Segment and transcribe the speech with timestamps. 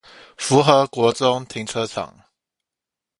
[0.35, 2.17] 福和國中停車場